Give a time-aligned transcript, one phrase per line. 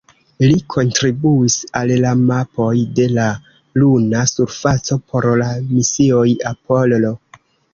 [0.41, 3.27] Li kontribuis al la mapoj de la
[3.83, 7.15] luna surfaco por la misioj Apollo.